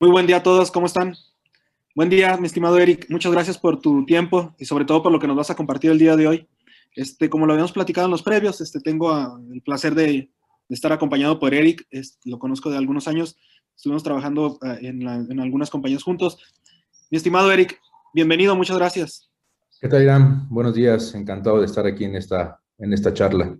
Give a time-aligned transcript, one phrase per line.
[0.00, 1.16] Muy buen día a todos, ¿cómo están?
[1.96, 3.06] Buen día, mi estimado Eric.
[3.10, 5.90] Muchas gracias por tu tiempo y sobre todo por lo que nos vas a compartir
[5.90, 6.48] el día de hoy.
[6.94, 10.30] Este, como lo habíamos platicado en los previos, este, tengo el placer de,
[10.68, 11.88] estar acompañado por Eric.
[11.90, 13.36] Es- lo conozco de algunos años.
[13.78, 16.36] Estuvimos trabajando ah, en, la- en algunas compañías juntos.
[17.12, 17.78] Mi estimado Eric,
[18.12, 19.30] bienvenido, muchas gracias.
[19.80, 20.48] ¿Qué tal, Irán?
[20.50, 23.56] Buenos días, encantado de estar aquí en esta, en esta charla.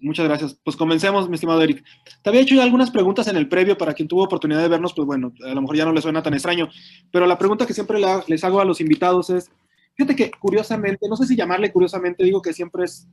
[0.00, 0.58] Muchas gracias.
[0.64, 1.84] Pues comencemos, mi estimado Eric.
[2.22, 4.94] Te había hecho ya algunas preguntas en el previo para quien tuvo oportunidad de vernos,
[4.94, 6.70] pues bueno, a lo mejor ya no les suena tan extraño,
[7.12, 9.50] pero la pregunta que siempre le les hago a los invitados es,
[9.96, 13.06] fíjate que curiosamente, no sé si llamarle curiosamente, digo que siempre es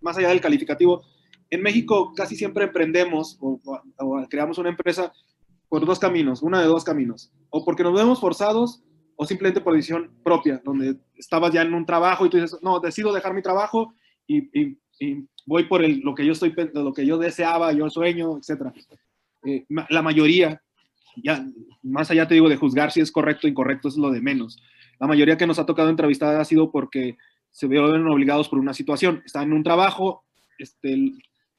[0.00, 1.02] más allá del calificativo,
[1.50, 5.12] en México casi siempre emprendemos o, o- o creamos una empresa
[5.72, 8.82] por dos caminos, una de dos caminos, o porque nos vemos forzados
[9.16, 12.78] o simplemente por decisión propia, donde estabas ya en un trabajo y tú dices, no,
[12.78, 13.94] decido dejar mi trabajo
[14.26, 17.88] y, y- y voy por el- lo que yo estoy, lo que yo deseaba, yo
[17.88, 18.74] sueño, etcétera.
[19.46, 20.60] Eh, la mayoría,
[21.24, 21.42] ya
[21.82, 24.62] más allá te digo de juzgar si es correcto o incorrecto, es lo de menos.
[25.00, 27.16] La mayoría que nos ha tocado entrevistar ha sido porque
[27.50, 29.22] se ven obligados por una situación.
[29.24, 30.22] Están en un trabajo,
[30.58, 31.12] este,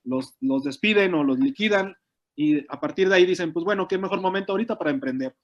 [0.04, 1.96] los, los despiden o los liquidan
[2.36, 5.36] y a partir de ahí dicen, pues bueno, qué mejor momento ahorita para emprender.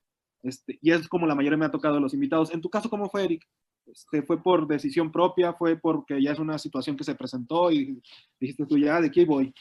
[0.41, 2.53] Este, y es como la mayoría me ha tocado de los invitados.
[2.53, 3.43] En tu caso, ¿cómo fue, Eric?
[3.85, 5.53] Este, ¿Fue por decisión propia?
[5.53, 8.01] ¿Fue porque ya es una situación que se presentó y
[8.39, 9.53] dijiste tú ya, de aquí voy?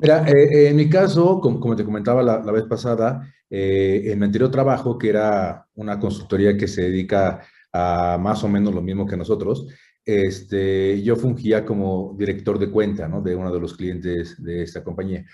[0.00, 4.18] Mira, eh, en mi caso, como, como te comentaba la, la vez pasada, eh, en
[4.18, 8.82] mi anterior trabajo, que era una consultoría que se dedica a más o menos lo
[8.82, 9.66] mismo que nosotros,
[10.04, 13.22] este, yo fungía como director de cuenta, ¿no?
[13.22, 15.24] De uno de los clientes de esta compañía.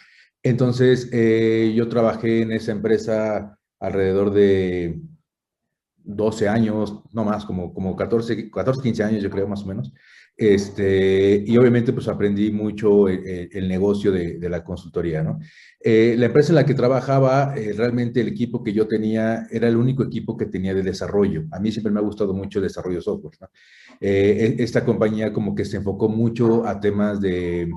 [0.42, 5.00] Entonces, eh, yo trabajé en esa empresa alrededor de
[6.02, 9.92] 12 años, no más, como, como 14, 14, 15 años, yo creo, más o menos.
[10.36, 15.38] Este, y obviamente, pues aprendí mucho el, el- el negocio de, de la consultoría, ¿no?
[15.80, 19.68] Eh, la empresa en la que trabajaba, eh, realmente el equipo que yo tenía era
[19.68, 21.44] el único equipo que tenía de desarrollo.
[21.52, 23.48] A mí siempre me ha gustado mucho el desarrollo de software, ¿no?
[24.00, 27.70] Eh, e- esta compañía como que se enfocó mucho a temas de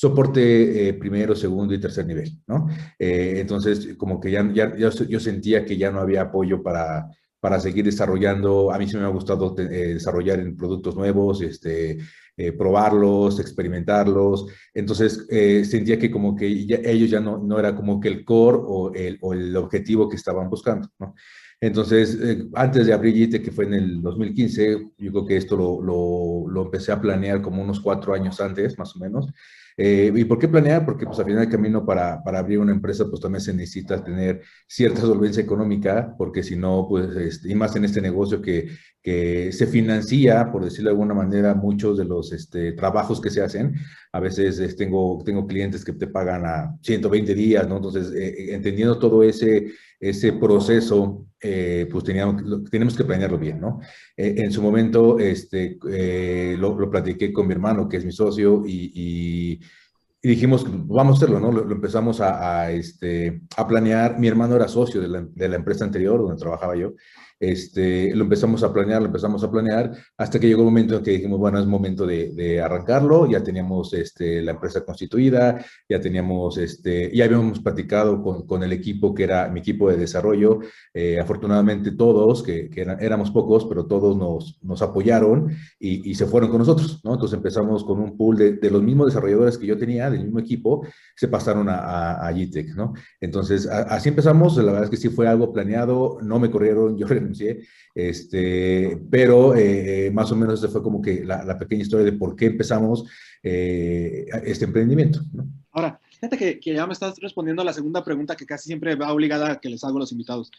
[0.00, 2.68] soporte eh, primero, segundo y tercer nivel, ¿no?
[2.98, 7.08] Eh, entonces, como que ya, ya, ya yo sentía que ya no había apoyo para,
[7.40, 8.72] para seguir desarrollando.
[8.72, 11.98] A mí sí me ha gustado eh, desarrollar en productos nuevos, este,
[12.36, 14.46] eh, probarlos, experimentarlos.
[14.74, 18.24] Entonces, eh, sentía que como que ya- ellos ya no, no era como que el
[18.24, 21.14] core o el, o el objetivo que estaban buscando, ¿no?
[21.60, 25.56] Entonces, eh, antes de abrir YITE, que fue en el 2015, yo creo que esto
[25.56, 29.26] lo, lo, lo empecé a planear como unos cuatro años antes, más o menos.
[29.80, 30.84] Eh, ¿Y por qué planear?
[30.84, 34.02] Porque pues al final del camino para, para abrir una empresa pues también se necesita
[34.02, 38.68] tener cierta solvencia económica, porque si no, pues, este, y más en este negocio que,
[39.02, 43.42] que se financia, por decirlo de alguna manera, muchos de los este, trabajos que se
[43.42, 43.74] hacen.
[44.12, 47.76] A veces eh, tengo, tengo clientes que te pagan a 120 días, ¿no?
[47.76, 53.80] Entonces, eh, entendiendo todo ese, ese proceso, eh, pues teníamos, tenemos que planearlo bien, ¿no?
[54.16, 58.12] Eh, en su momento, este, eh, lo, lo platiqué con mi hermano, que es mi
[58.12, 59.60] socio, y,
[60.20, 61.52] dijimos, vamos a hacerlo, ¿no?
[61.52, 64.18] Lo, empezamos a, este, a planear.
[64.18, 65.08] Mi hermano era socio de
[65.48, 66.94] la, empresa anterior donde trabajaba yo.
[67.40, 71.02] Este, lo empezamos a planear, lo empezamos a planear, hasta que llegó el momento en
[71.04, 73.30] que dijimos, bueno, es momento de, de arrancarlo.
[73.30, 78.72] Ya teníamos este, la empresa constituida, ya teníamos, este, ya habíamos platicado con, con el
[78.72, 80.60] equipo que era mi equipo de desarrollo.
[80.94, 86.14] Eh, afortunadamente todos, que, que eran, éramos pocos, pero todos nos, nos apoyaron y, y,
[86.14, 87.14] se fueron con nosotros, ¿no?
[87.14, 90.40] Entonces empezamos con un pool de, de los mismos desarrolladores que yo tenía, del mismo
[90.40, 92.94] equipo, se pasaron a, a, a GTEC, ¿no?
[93.20, 96.96] Entonces, a, así empezamos, la verdad es que sí fue algo planeado, no me corrieron,
[96.96, 97.60] yo renuncié,
[97.94, 102.12] este, pero eh, más o menos esa fue como que la, la, pequeña historia de
[102.12, 103.04] por qué empezamos
[103.42, 105.46] eh, este emprendimiento, ¿no?
[105.72, 108.96] Ahora, fíjate que, que, ya me estás respondiendo a la segunda pregunta que casi siempre
[108.96, 110.50] va obligada a que les hago a los invitados.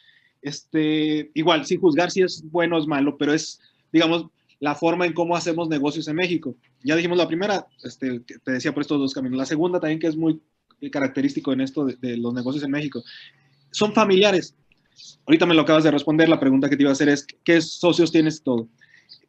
[0.41, 3.59] Este, igual, sin juzgar si es bueno o es malo, pero es,
[3.91, 4.27] digamos,
[4.59, 6.55] la forma en cómo hacemos negocios en México.
[6.83, 9.37] Ya dijimos la primera, este, te decía por estos dos caminos.
[9.37, 10.41] La segunda también que es muy
[10.91, 13.03] característico en esto de, de, los negocios en México.
[13.71, 14.55] Son familiares.
[15.25, 16.29] Ahorita me lo acabas de responder.
[16.29, 18.67] La pregunta que te iba a hacer es, ¿qué socios tienes todo?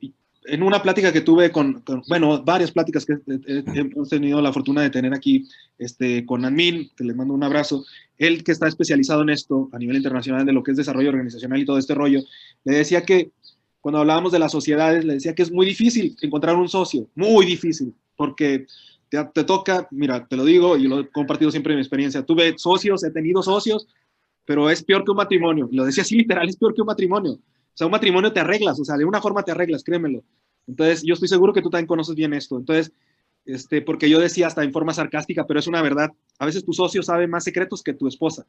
[0.00, 0.14] Y
[0.46, 4.82] en una plática que tuve con, con bueno, varias pláticas que hemos tenido la fortuna
[4.82, 5.46] de tener aquí
[5.78, 7.84] este, con Anmin, que le mando un abrazo,
[8.18, 11.60] él que está especializado en esto a nivel internacional de lo que es desarrollo organizacional
[11.60, 12.20] y todo este rollo,
[12.64, 13.30] le decía que
[13.80, 17.46] cuando hablábamos de las sociedades, le decía que es muy difícil encontrar un socio, muy
[17.46, 18.66] difícil, porque
[19.08, 22.22] te, te, toca, mira, te lo digo y lo he compartido siempre en mi experiencia,
[22.22, 23.86] tuve socios, he tenido socios,
[24.50, 25.68] pero es peor que un matrimonio.
[25.70, 27.34] Lo decía así literal, es peor que un matrimonio.
[27.34, 30.24] O sea, un matrimonio te arreglas, o sea, de una forma te arreglas, créemelo.
[30.66, 32.58] Entonces, yo estoy seguro que tú también conoces bien esto.
[32.58, 32.92] Entonces,
[33.44, 36.10] este, porque yo decía hasta en forma sarcástica, pero es una verdad.
[36.40, 38.44] A veces tu socio sabe más secretos que tu esposa.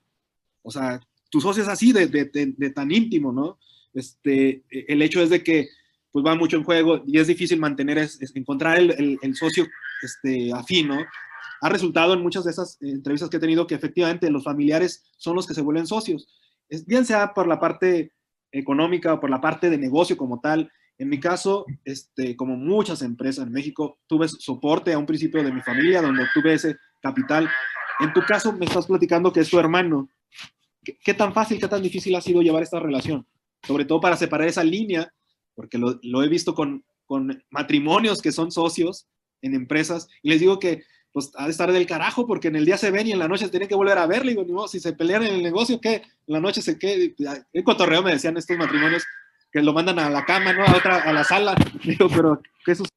[0.64, 1.00] O sea,
[1.30, 3.60] tu socio es así de, de, tan íntimo, ¿no?
[3.94, 5.68] Este, el hecho es de que
[6.12, 9.68] pues va mucho en juego y es difícil mantener, es, encontrar el, el, socio
[10.02, 10.90] este, afín.
[11.62, 15.36] Ha resultado en muchas de esas entrevistas que he tenido que efectivamente los familiares son
[15.36, 16.28] los que se vuelven socios,
[16.86, 18.14] bien sea por la parte
[18.52, 20.72] económica o por la parte de negocio como tal.
[20.98, 25.52] En mi caso, este, como muchas empresas en México, tuve soporte a un principio de
[25.52, 27.50] mi familia donde tuve ese capital.
[28.00, 30.10] En tu caso, me estás platicando que es tu hermano.
[30.84, 33.26] ¿Qué, qué tan fácil, qué tan difícil ha sido llevar esta relación?
[33.64, 35.12] Sobre todo para separar esa línea
[35.56, 39.08] porque lo, lo he visto con, con, matrimonios que son socios
[39.42, 42.66] en empresas, y les digo que pues ha de estar del carajo, porque en el
[42.66, 44.68] día se ven y en la noche se tienen que volver a ver, digo, no,
[44.68, 45.96] si se pelean en el negocio, ¿qué?
[45.96, 47.14] En la noche se qué,
[47.54, 49.04] en cotorreo me decían estos matrimonios
[49.52, 50.64] que lo mandan a la cama, ¿no?
[50.64, 52.90] A otra, a la sala, digo, pero ¿qué sucede?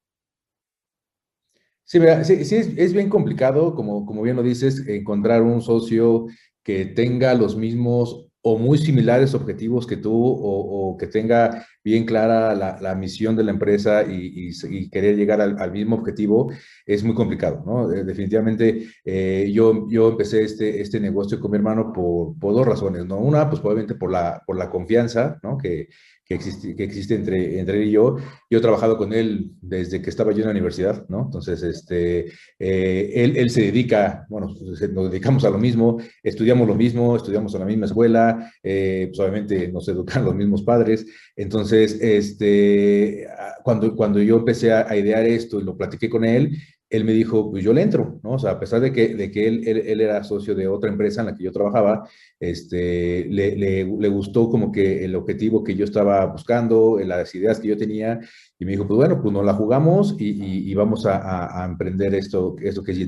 [1.83, 6.25] Sí, sí, sí es, es, bien complicado, como, como bien lo dices, encontrar un socio
[6.63, 12.53] que tenga los mismos o muy similares objetivos que tú o, que tenga bien clara
[12.53, 16.51] la, la, misión de la empresa y, y, querer llegar al, mismo objetivo,
[16.85, 17.87] es muy complicado, ¿no?
[17.87, 23.03] Definitivamente eh, yo, yo empecé este, este negocio con mi hermano por, por dos razones,
[23.07, 23.17] ¿no?
[23.17, 25.57] Una, pues probablemente por la, por la confianza, ¿no?
[25.57, 25.87] Que,
[26.25, 28.17] que existe, que existe entre, entre él y yo.
[28.49, 31.23] Yo he trabajado con él desde que estaba yo en la universidad, ¿no?
[31.25, 34.47] Entonces, este, eh, él, él, se dedica, bueno,
[34.91, 39.19] nos dedicamos a lo mismo, estudiamos lo mismo, estudiamos en la misma escuela, eh, pues
[39.19, 41.05] obviamente nos educan los mismos padres.
[41.35, 43.27] Entonces, este,
[43.63, 46.57] cuando, cuando yo empecé a, a idear esto y lo platiqué con él,
[46.95, 48.31] él me dijo, pues yo le entro, ¿no?
[48.31, 50.89] O sea, a pesar de que, de que él, él, él, era socio de otra
[50.89, 52.07] empresa en la que yo trabajaba,
[52.39, 57.59] este, le, le, le, gustó como que el objetivo que yo estaba buscando, las ideas
[57.59, 58.19] que yo tenía,
[58.57, 61.63] y me dijo, pues bueno, pues nos la jugamos y, y, y vamos a, a,
[61.63, 62.99] a, emprender esto, esto que es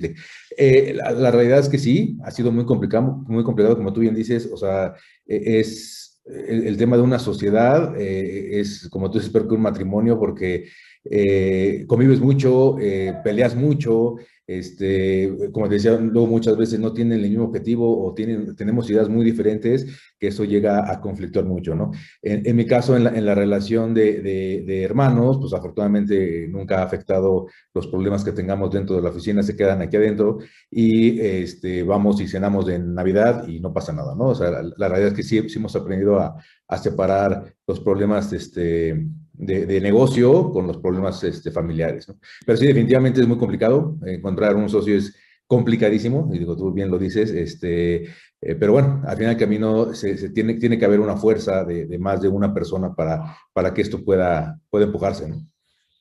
[0.57, 4.01] eh, la, la, realidad es que sí, ha sido muy complicado, muy complicado, como tú
[4.01, 4.95] bien dices, o sea,
[5.25, 9.55] e, es el, el tema de una sociedad, eh, es como tú dices, peor que
[9.55, 10.65] un matrimonio, porque
[11.11, 14.15] eh, convives mucho, eh, peleas mucho,
[14.47, 18.89] este, como te decía, luego muchas veces no tienen el mismo objetivo o tienen, tenemos
[18.89, 19.85] ideas muy diferentes,
[20.17, 21.91] que eso llega a conflictuar mucho, ¿no?
[22.21, 26.47] En, en mi caso, en la, en la relación de, de, de, hermanos, pues afortunadamente
[26.47, 30.37] nunca ha afectado los problemas que tengamos dentro de la oficina, se quedan aquí adentro
[30.71, 34.27] y este, vamos y cenamos en Navidad y no pasa nada, ¿no?
[34.29, 36.37] O sea, la, la realidad es que sí, sí hemos aprendido a,
[36.69, 39.07] a separar los problemas, este,
[39.37, 42.11] de, negocio con los problemas este, familiares.
[42.45, 43.97] Pero sí, definitivamente es muy complicado.
[44.05, 49.01] Encontrar un socio es complicadísimo, y digo, tú bien lo dices, este, eh, pero bueno,
[49.07, 52.53] al final del camino se, tiene, tiene que haber una fuerza de, más de una
[52.53, 55.33] persona para, para que esto pueda, pueda empujarse.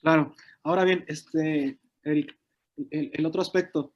[0.02, 0.34] Claro.
[0.64, 2.36] Ahora bien, este, Eric,
[2.90, 3.94] el, otro aspecto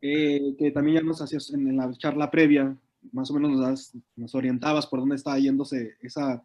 [0.00, 2.76] eh, que también ya nos hacías en, la charla previa,
[3.10, 6.44] más o menos nos, nos orientabas por dónde está yéndose esa,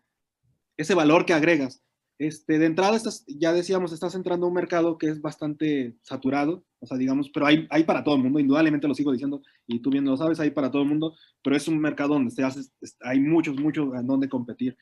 [0.75, 1.83] ese valor que agregas.
[2.19, 6.65] Este, de entrada, estás, ya decíamos, estás entrando a un mercado que es bastante saturado,
[6.79, 9.81] o sea, digamos, pero hay, hay para todo el mundo, indudablemente lo sigo diciendo, y
[9.81, 12.43] tú bien lo sabes, hay para todo el mundo, pero es un mercado donde se
[12.43, 12.61] hace,
[13.01, 14.75] hay muchos, muchos en donde competir.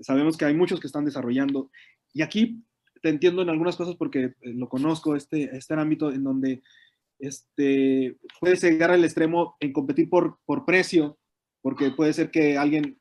[0.00, 1.70] Sabemos que hay muchos que están desarrollando,
[2.12, 2.62] y aquí
[3.00, 6.62] te entiendo en algunas cosas porque eh, lo conozco, este, este ámbito en donde
[7.18, 11.18] este, puedes llegar al extremo en competir por, por precio,
[11.62, 12.98] porque puede ser que alguien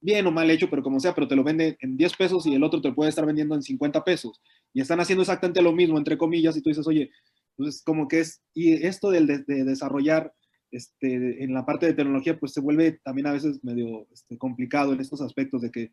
[0.00, 2.54] bien o mal hecho, pero como sea, pero te lo vende en 10 pesos y
[2.54, 4.40] el otro te lo puede estar vendiendo en 50 pesos.
[4.72, 7.10] Y están haciendo exactamente lo mismo, entre comillas, y tú dices, oye,
[7.56, 10.32] pues como que es, y esto del de, de desarrollar
[10.70, 14.92] este, en la parte de tecnología, pues se vuelve también a veces medio este, complicado
[14.92, 15.90] en estos aspectos de que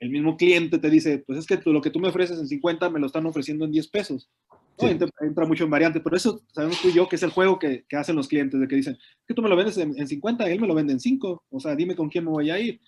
[0.00, 2.48] el mismo cliente te dice, pues es que tú, lo que tú me ofreces en
[2.48, 4.28] 50 me lo están ofreciendo en 10 pesos.
[4.50, 4.58] ¿no?
[4.78, 4.86] Sí.
[4.86, 7.58] Entra, entra, mucho en variante, pero eso sabemos tú y yo que es el juego
[7.58, 10.08] que, que hacen los clientes, de que dicen, que tú me lo vendes en, en
[10.08, 12.58] 50, él me lo vende en 5, o sea, dime con quién me voy a
[12.58, 12.80] ir.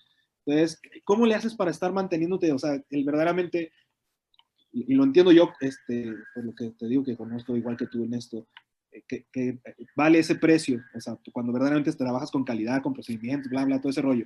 [0.47, 2.53] Entonces, ¿cómo le haces para estar manteniéndote?
[2.53, 3.73] O sea, el verdaderamente,
[4.71, 7.87] y, y lo entiendo yo, este, por lo que te digo que conozco igual que
[7.87, 8.47] tú en esto,
[8.93, 9.59] eh, que, que,
[9.93, 13.89] vale ese precio, o sea, cuando verdaderamente trabajas con calidad, con procedimientos, bla, bla, todo
[13.89, 14.25] ese rollo.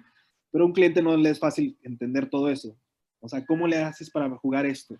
[0.52, 2.78] Pero a un cliente no le es fácil entender todo eso.
[3.20, 4.96] O sea, ¿cómo le haces para jugar esto?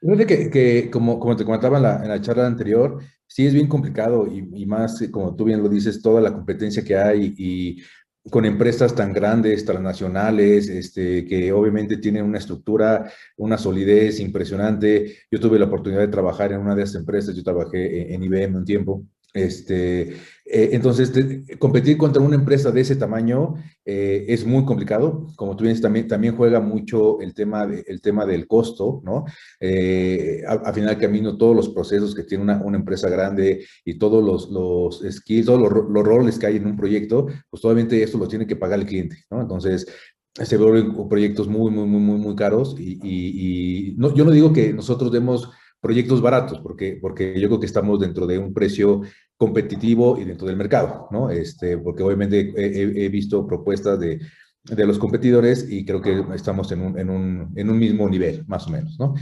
[0.00, 3.54] Fíjate que, que como, como, te comentaba en la, en la, charla anterior, sí es
[3.54, 7.32] bien complicado y, y, más, como tú bien lo dices, toda la competencia que hay
[7.38, 7.82] y
[8.30, 15.18] con empresas tan grandes, transnacionales, este, que obviamente tienen una estructura, una solidez impresionante.
[15.30, 18.56] Yo tuve la oportunidad de trabajar en una de esas empresas, yo trabajé en IBM
[18.56, 20.12] un tiempo, Este,
[20.46, 21.12] eh, entonces,
[21.58, 25.26] competir contra una empresa de ese tamaño eh, es muy complicado.
[25.34, 29.24] Como tú dices, también, también juega mucho el tema, de, el tema del costo, ¿no?
[29.58, 34.22] Eh, a, final del camino, todos los procesos que tiene una, empresa grande y todos
[34.22, 38.28] los, los skills, todos los, roles que hay en un proyecto, pues obviamente esto lo
[38.28, 39.40] tiene que pagar el cliente, ¿no?
[39.40, 39.86] Entonces,
[40.32, 44.52] se vuelven proyectos muy, muy, muy, muy, muy caros y, y no, yo no digo
[44.52, 45.50] que nosotros demos
[45.84, 49.02] proyectos baratos, porque, porque yo creo que estamos dentro de un precio
[49.36, 51.28] competitivo y dentro del mercado, ¿no?
[51.28, 54.18] Este, porque obviamente he, visto propuestas de,
[54.62, 58.46] de, los competidores y creo que estamos en un, en un, en un mismo nivel,
[58.46, 59.12] más o menos, ¿no?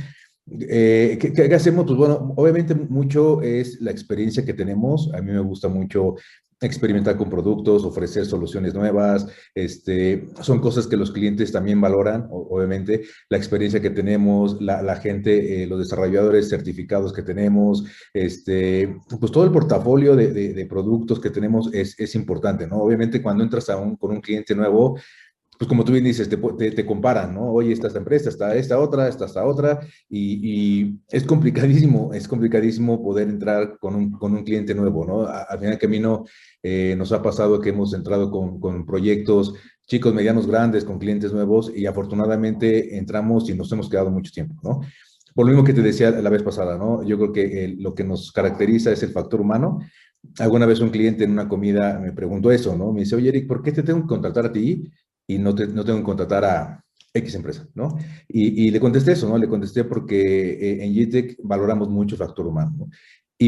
[0.61, 1.85] Eh, ¿qué, ¿qué, hacemos?
[1.85, 5.12] Pues bueno, obviamente mucho es la experiencia que tenemos.
[5.14, 6.14] A mí me gusta mucho
[6.62, 13.02] experimentar con productos, ofrecer soluciones nuevas, este, son cosas que los clientes también valoran, obviamente,
[13.28, 19.45] la experiencia que tenemos, la, gente, eh, los desarrolladores certificados que tenemos, este, pues todo
[19.45, 22.76] el portafolio de, de, productos que tenemos es, es, importante, ¿no?
[22.76, 24.99] Obviamente cuando entras a un, con un cliente nuevo,
[25.62, 26.37] pues como tú bien dices, te,
[26.73, 27.52] te, comparan, ¿no?
[27.52, 29.78] Oye, esta empresa, está esta otra, está esta otra,
[30.11, 35.25] y, es complicadísimo, es complicadísimo poder entrar con un, con un cliente nuevo, ¿no?
[35.25, 36.25] Al final del camino
[36.64, 39.54] eh, nos ha pasado que hemos entrado con, con, proyectos
[39.87, 44.57] chicos, medianos, grandes, con clientes nuevos, y afortunadamente entramos y nos hemos quedado mucho tiempo,
[44.64, 44.81] ¿no?
[45.33, 47.04] Por lo mismo que te decía la vez pasada, ¿no?
[47.04, 49.78] Yo creo que lo que nos caracteriza es el factor humano.
[50.40, 52.92] Alguna vez un cliente en una comida me preguntó eso, ¿no?
[52.92, 54.90] Me dice, oye, Eric, ¿por qué te tengo que contratar a ti
[55.26, 57.99] y no, no tengo que contratar a X empresa, ¿no?
[58.29, 59.37] Y, y, le contesté eso, ¿no?
[59.37, 62.88] Le contesté porque eh, en GTEC valoramos mucho el factor humano, ¿no?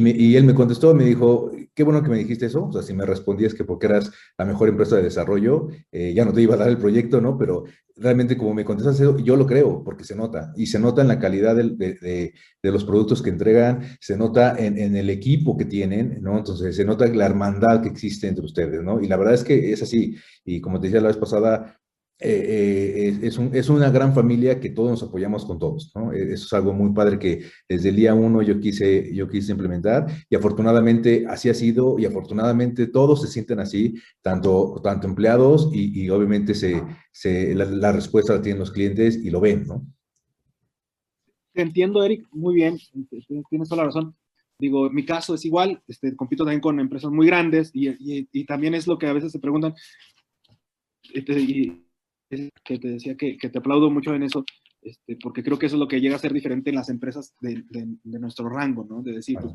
[0.03, 2.95] Y, él me contestó, me dijo, qué bueno que me dijiste eso, o sea, si
[2.95, 6.55] me respondías que porque eras la mejor empresa de desarrollo, eh, ya no te iba
[6.55, 7.39] a dar el proyecto, ¿no?
[7.39, 7.65] Pero
[7.97, 11.09] realmente como me contestas eso, yo lo creo, porque se nota, y se nota en
[11.09, 15.57] la calidad de, de, de los productos que entregan, se nota en, en, el equipo
[15.57, 16.39] que tienen, ¿no?
[16.39, 19.01] Entonces, se nota la hermandad que existe entre ustedes, ¿no?
[19.01, 21.79] Y la verdad es que es así, y como te decía la vez pasada,
[22.21, 26.13] eh, eh, es, un, es, una gran familia que todos nos apoyamos con todos, ¿no?
[26.13, 29.51] E, eso es algo muy padre que desde el día uno yo quise, yo quise
[29.51, 35.71] implementar y afortunadamente así ha sido y afortunadamente todos se sienten así, tanto, tanto empleados
[35.73, 39.85] y, y obviamente se, se, la, respuesta la tienen los clientes y lo ven, ¿no?
[41.53, 42.79] Entiendo, Eric, muy bien,
[43.49, 44.17] tienes toda la razón.
[44.59, 48.75] Digo, mi caso es igual, este, compito también con empresas muy grandes y, y, también
[48.75, 49.75] es lo que a veces se preguntan,
[51.13, 51.84] este,
[52.65, 54.45] que te decía que, que, te aplaudo mucho en eso,
[54.83, 57.35] este, porque creo que eso es lo que llega a ser diferente en las empresas
[57.41, 59.03] de, de, de nuestro rango, ¿no?
[59.03, 59.55] De decir, pues,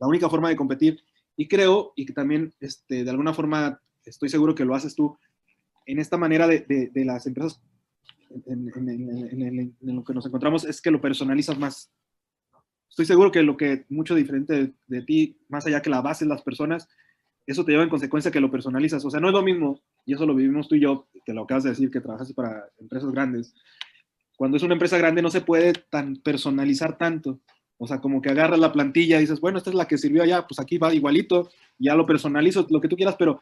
[0.00, 1.00] la única forma de competir,
[1.36, 5.16] y creo, y que también este, de alguna forma estoy seguro que lo haces tú,
[5.86, 7.60] en esta manera de, de las empresas,
[8.46, 11.90] en, en, en, en, lo que nos encontramos, es que lo personalizas más.
[12.88, 16.30] Estoy seguro que lo que mucho diferente de, ti, más allá que la base de
[16.30, 16.88] las personas,
[17.46, 19.04] eso te lleva en consecuencia que lo personalizas.
[19.04, 21.42] O sea, no es lo mismo, y eso lo vivimos tú y yo, que lo
[21.42, 23.54] acabas de decir, que trabajas para empresas grandes.
[24.36, 27.40] Cuando es una empresa grande no se puede tan personalizar tanto.
[27.78, 30.22] O sea, como que agarras la plantilla y dices, bueno, esta es la que sirvió
[30.22, 33.40] allá, pues aquí va igualito, ya lo personalizo, lo que tú quieras, pero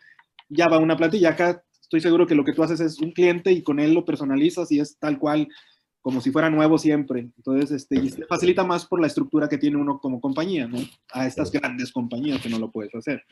[0.48, 1.30] ya va una plantilla.
[1.30, 4.04] Acá estoy seguro que lo que tú haces es un cliente y con él lo
[4.04, 5.48] personalizas y es tal cual,
[6.00, 7.30] como si fuera nuevo siempre.
[7.36, 10.78] Entonces, este, y se facilita más por la estructura que tiene uno como compañía, ¿no?
[11.12, 13.22] A estas grandes compañías que no lo puedes hacer.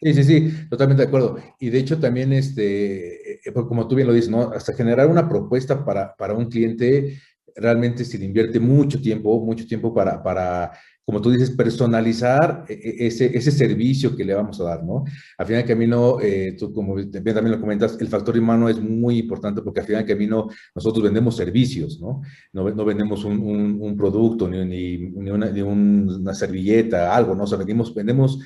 [0.00, 1.36] Sí, sí, sí, totalmente de acuerdo.
[1.60, 4.50] Y de hecho también, este, eh, pues, como tú bien lo dices, ¿no?
[4.50, 7.20] Hasta generar una propuesta para, para un cliente,
[7.54, 10.72] realmente se le invierte mucho tiempo, mucho tiempo para, para
[11.04, 15.04] como tú dices, personalizar e, e, ese, ese servicio que le vamos a dar, ¿no?
[15.36, 19.18] Al final del camino, eh, tú como también lo comentas, el factor humano es muy
[19.18, 22.22] importante porque al final del camino nosotros vendemos servicios, ¿no?
[22.52, 27.34] No, no vendemos un, un, un, producto ni, ni, ni, una, ni una, servilleta, algo,
[27.34, 27.44] ¿no?
[27.44, 28.38] O sea, vendemos, vendemos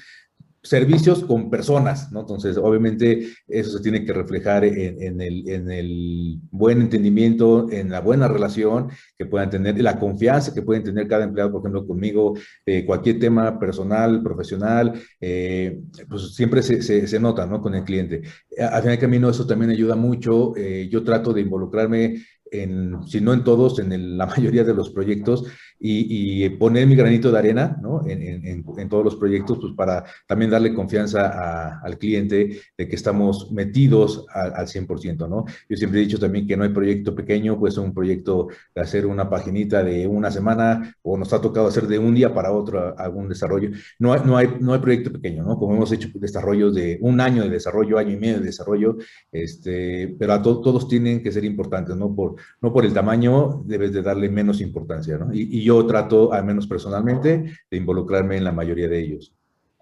[0.69, 2.21] servicios con personas, ¿no?
[2.21, 8.01] Entonces, obviamente, eso se tiene que reflejar en, el, en, el, buen entendimiento, en la
[8.01, 12.35] buena relación que puedan tener, la confianza que pueden tener cada empleado, por ejemplo, conmigo,
[12.65, 17.61] eh, cualquier tema personal, profesional, eh, pues siempre se, nota, ¿no?
[17.61, 18.23] Con el cliente.
[18.59, 20.55] Al final del camino, eso también ayuda mucho.
[20.57, 24.75] Eh, yo trato de involucrarme en, si no en todos, en el, la mayoría de
[24.75, 25.45] los proyectos
[25.79, 28.07] y, y, poner mi granito de arena ¿no?
[28.07, 32.89] en, en, en, todos los proyectos, pues para también darle confianza a, al cliente de
[32.89, 35.45] que estamos metidos a, al 100%, ¿no?
[35.69, 39.07] Yo siempre he dicho también que no hay proyecto pequeño, pues un proyecto de hacer
[39.07, 42.99] una paginita de una semana o nos ha tocado hacer de un día para otro
[42.99, 43.71] algún desarrollo.
[43.99, 45.59] No hay, no hay, no hay proyecto pequeño, ¿no?
[45.59, 48.97] Como hemos hecho desarrollos de un año de desarrollo, año y medio de desarrollo,
[49.31, 52.15] este, pero a to, todos tienen que ser importantes, ¿no?
[52.15, 55.33] Por, no por el tamaño debes de darle menos importancia, ¿no?
[55.35, 59.35] Y, y yo trato, al menos personalmente, de involucrarme en la mayoría de ellos.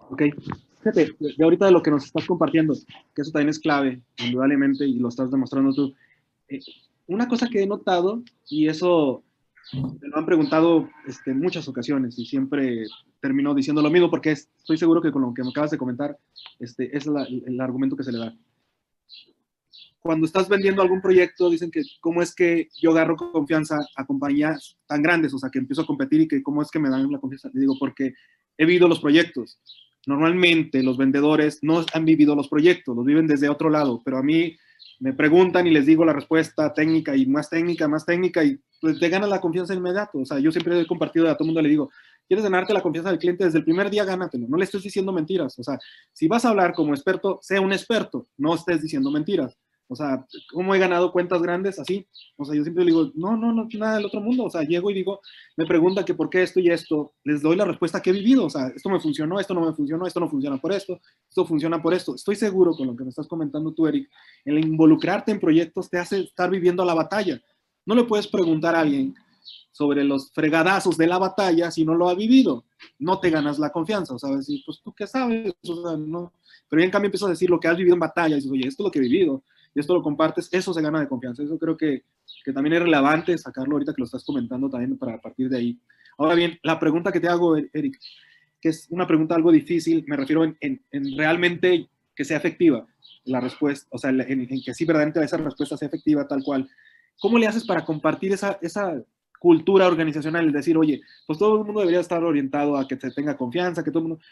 [0.09, 0.23] Ok,
[0.79, 2.73] fíjate, de ahorita de lo que nos estás compartiendo,
[3.13, 5.93] que eso también es clave, indudablemente, y lo estás demostrando tú.
[6.49, 6.59] Eh,
[7.07, 9.23] una cosa que he notado, y eso
[9.73, 12.85] me lo han preguntado este, muchas ocasiones, y siempre
[13.21, 16.17] termino diciendo lo mismo, porque estoy seguro que con lo que me acabas de comentar,
[16.59, 18.35] este, es la, el argumento que se le da.
[20.05, 24.77] Cuando estás vendiendo algún proyecto, dicen que cómo es que yo agarro confianza a compañías
[24.85, 27.11] tan grandes, o sea, que empiezo a competir y que cómo es que me dan
[27.11, 27.49] la confianza.
[27.51, 28.13] Le digo, porque
[28.55, 29.59] he vivido los proyectos
[30.05, 34.23] normalmente los vendedores no han vivido los proyectos, los viven desde otro lado, pero a
[34.23, 34.55] mí
[34.99, 38.99] me preguntan y les digo la respuesta técnica y más técnica, más técnica y pues
[38.99, 40.19] te gana la confianza inmediato.
[40.19, 41.89] O sea, yo siempre he compartido a todo el mundo, le digo,
[42.27, 44.47] quieres ganarte la confianza del cliente desde el primer día, gánatelo.
[44.47, 45.57] No le estés diciendo mentiras.
[45.59, 45.79] O sea,
[46.13, 49.57] si vas a hablar como experto, sea un experto, no estés diciendo mentiras.
[49.87, 52.07] O sea, ¿cómo he ganado cuentas grandes así?
[52.37, 54.45] O sea, yo siempre digo, no, no, no, nada del otro mundo.
[54.45, 55.21] O sea, llego y digo,
[55.57, 58.45] me pregunta que por qué esto y esto, les doy la respuesta que he vivido.
[58.45, 60.99] O sea, esto me funcionó, esto no me funcionó, esto no funciona por esto,
[61.29, 62.15] esto funciona por esto.
[62.15, 64.09] Estoy seguro con lo que me estás comentando tú, Eric,
[64.43, 67.39] el involucrarte en proyectos te hace estar viviendo la batalla.
[67.85, 69.13] No le puedes preguntar a alguien
[69.71, 72.65] sobre los fregadazos de la batalla si no lo ha vivido.
[72.97, 76.33] No te ganas la confianza, o sea, decir, pues tú qué sabes, o sea, no.
[76.67, 78.67] Pero en cambio empiezas a decir lo que has vivido en batalla y dices, oye,
[78.67, 79.43] esto es lo que he vivido
[79.75, 81.43] y esto lo compartes, eso se gana de confianza.
[81.43, 82.05] Eso creo que,
[82.45, 85.79] que también es relevante sacarlo ahorita que lo estás comentando también para partir de ahí.
[86.17, 87.99] Ahora bien, la pregunta que te hago, Eric,
[88.61, 92.87] que es una pregunta algo difícil, me refiero en, en, realmente que sea efectiva
[93.25, 96.69] la respuesta, o sea, en, en, que sí verdaderamente esa respuesta sea efectiva tal cual.
[97.19, 99.01] ¿Cómo le haces para compartir esa, esa
[99.41, 100.47] cultura organizacional?
[100.47, 103.83] Es decir, oye, pues todo el mundo debería estar orientado a que se tenga confianza,
[103.83, 104.23] que todo el mundo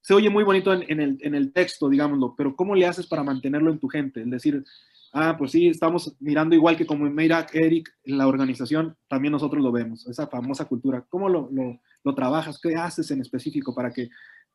[0.00, 3.22] se oye muy bonito en, en, el, en, texto, digámoslo, pero ¿cómo le haces para
[3.22, 4.22] mantenerlo en tu gente?
[4.22, 4.64] Es decir,
[5.12, 9.62] ah, pues sí, estamos mirando igual que como mira Eric en la organización, también nosotros
[9.62, 11.04] lo vemos, esa famosa cultura.
[11.08, 12.58] ¿Cómo lo, lo, lo trabajas?
[12.60, 14.08] ¿Qué haces en específico para que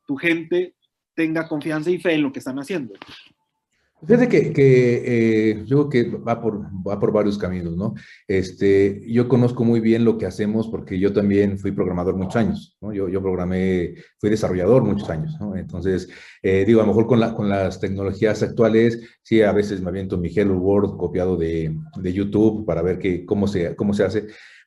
[0.06, 0.74] tu gente
[1.14, 2.94] tenga confianza y fe en lo que están haciendo?
[4.06, 7.94] Fíjate que, que eh, yo creo que va por, va por varios caminos, ¿no?
[8.28, 12.76] Este, yo conozco muy bien lo que hacemos porque yo también fui programador muchos años,
[12.80, 12.92] ¿no?
[12.92, 15.56] Yo, yo programé, fui desarrollador muchos años, ¿no?
[15.56, 16.08] Entonces,
[16.42, 19.88] eh, digo, a lo mejor con, la, con las tecnologías actuales, sí, a veces me
[19.88, 24.04] aviento mi Hello World copiado de, de YouTube para ver que, cómo, se, cómo se
[24.04, 24.26] hace.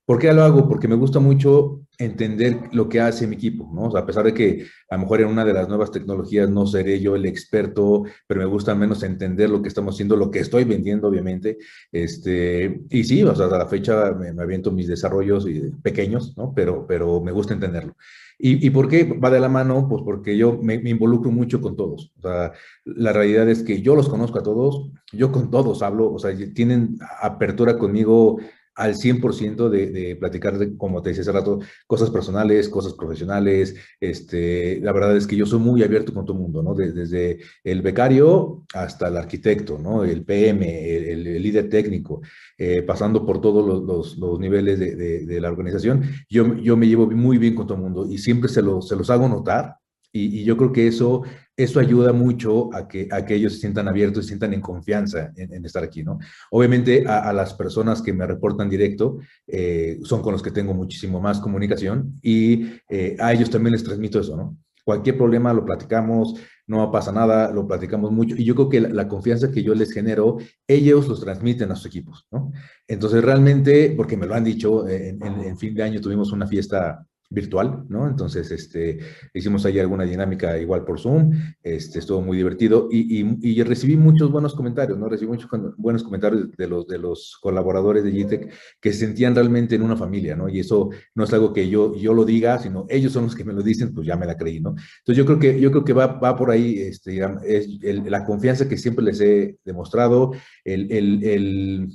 [0.10, 0.68] ¿Por qué lo hago?
[0.68, 3.96] Porque me gusta mucho entender lo que hace mi equipo, ¿no?
[3.96, 7.00] A pesar de que a lo mejor en una de las nuevas tecnologías no seré
[7.00, 10.64] yo el experto, pero me gusta menos entender lo que estamos haciendo, lo que estoy
[10.64, 11.60] vendiendo, obviamente.
[11.92, 15.46] Este, y sí, o sea, a la fecha me, aviento mis desarrollos
[15.84, 16.54] pequeños, ¿no?
[16.56, 17.96] Pero, pero me gusta entenderlo.
[18.40, 19.88] ¿Y, ¿Y, por qué va de la mano?
[19.88, 22.14] Pues porque yo me, me, involucro mucho con todos.
[22.18, 26.12] O sea, la realidad es que yo los conozco a todos, yo con todos hablo,
[26.12, 28.40] o sea, tienen apertura conmigo
[28.76, 33.76] al 100% de, de platicar, como te decía hace rato, cosas personales, cosas profesionales.
[34.00, 36.74] Este, la verdad es que yo soy muy abierto con todo el mundo, ¿no?
[36.74, 40.04] Desde, el becario hasta el arquitecto, ¿no?
[40.04, 42.22] El PM, el, líder técnico,
[42.58, 46.04] eh, pasando por todos los, los, niveles de, la organización.
[46.30, 48.96] Yo, yo me llevo muy bien con todo el mundo y siempre se, lo, se
[48.96, 49.76] los hago notar
[50.12, 51.24] y, yo creo que eso,
[51.56, 55.66] eso ayuda mucho a que, a ellos se sientan abiertos se sientan en confianza en,
[55.66, 56.20] estar aquí, ¿no?
[56.52, 61.20] Obviamente a, las personas que me reportan directo eh, son con los que tengo muchísimo
[61.20, 64.58] más comunicación y eh, a ellos también les transmito eso, ¿no?
[64.84, 66.34] Cualquier problema lo platicamos,
[66.66, 69.92] no pasa nada, lo platicamos mucho y yo creo que la, confianza que yo les
[69.92, 72.52] genero, ellos los transmiten a sus equipos, ¿no?
[72.88, 77.06] Entonces realmente, porque me lo han dicho, en, en fin de año tuvimos una fiesta
[77.30, 78.08] virtual, ¿no?
[78.08, 79.00] Entonces, este,
[79.34, 83.96] hicimos ahí alguna dinámica igual por Zoom, este, estuvo muy divertido y, y, y recibí
[83.96, 85.08] muchos buenos comentarios, ¿no?
[85.08, 89.76] Recibí muchos buenos comentarios de los, de los colaboradores de GTEC que se sentían realmente
[89.76, 90.50] en una familia, ¿no?
[90.50, 93.46] Y eso no es algo que yo, yo lo diga, sino ellos son los que
[93.46, 94.70] me lo dicen, pues ya me la creí, ¿no?
[94.72, 98.68] Entonces, yo creo que, yo creo que va, va por ahí, este, es la confianza
[98.68, 100.32] que siempre les he demostrado,
[100.64, 101.90] el, el, el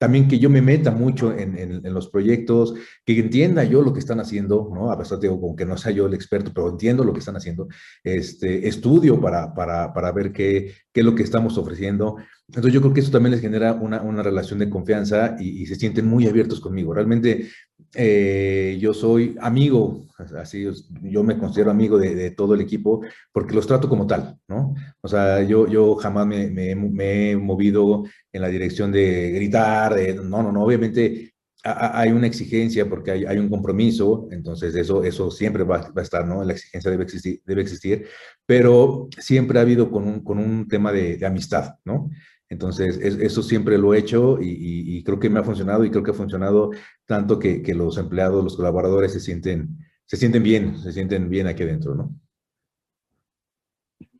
[0.00, 2.72] también que yo me meta mucho en, en, los proyectos,
[3.04, 4.90] que entienda yo lo que están haciendo, ¿no?
[4.90, 7.36] A pesar de como que no sea yo el experto, pero entiendo lo que están
[7.36, 7.68] haciendo,
[8.02, 12.16] este, estudio para, para, para ver qué, qué es lo que estamos ofreciendo.
[12.48, 15.66] Entonces yo creo que eso también les genera una, una relación de confianza y, y,
[15.66, 16.94] se sienten muy abiertos conmigo.
[16.94, 17.50] Realmente
[17.94, 20.06] eh, yo soy amigo,
[20.38, 20.64] así
[21.02, 24.74] yo me considero amigo de, todo el equipo porque los trato como tal, ¿no?
[25.00, 30.42] O sea, yo, yo jamás me, he movido en la dirección de gritar, de, no,
[30.42, 35.92] no, no, obviamente hay una exigencia porque hay, un compromiso, entonces eso, eso siempre va,
[35.94, 36.42] a estar, ¿no?
[36.42, 38.06] La exigencia debe existir, debe existir
[38.46, 42.08] pero siempre ha habido con un, con un tema de amistad, ¿no?
[42.50, 46.10] Entonces, eso siempre lo he hecho y, creo que me ha funcionado y creo que
[46.10, 46.72] ha funcionado
[47.06, 51.62] tanto que, los empleados, los colaboradores se sienten, se sienten bien, se sienten bien aquí
[51.62, 52.12] adentro, ¿no?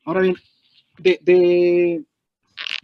[0.04, 0.36] Ahora bien,
[1.00, 2.04] de,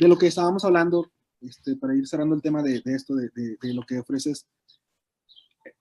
[0.01, 3.31] lo que estábamos hablando, este, para ir cerrando el tema de, esto, de,
[3.73, 4.49] lo que ofreces,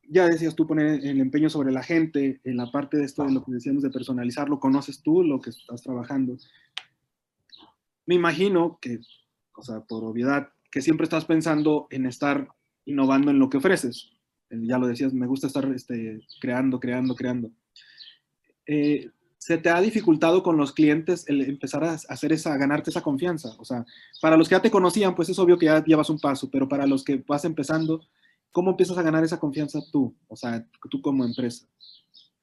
[0.07, 3.31] ya decías tú poner el empeño sobre la gente, en la parte de esto de
[3.31, 6.37] lo que decíamos de personalizar, lo conoces tú, lo que estás trabajando.
[8.05, 8.99] Me imagino que
[9.55, 12.47] o sea, por obviedad, que siempre estás pensando en estar
[12.85, 14.11] innovando en lo que ofreces.
[14.49, 17.51] Eh, ya lo decías, me gusta estar este, creando, creando, creando.
[18.67, 23.01] Eh, ¿Se te ha dificultado con los clientes el empezar a hacer esa, ganarte esa
[23.01, 23.55] confianza?
[23.59, 23.85] O sea,
[24.19, 26.67] para los que ya te conocían, pues es obvio que ya llevas un paso, pero
[26.67, 28.01] para los que vas empezando,
[28.51, 30.15] ¿cómo empiezas a ganar esa confianza tú?
[30.27, 31.67] O sea, tú como empresa.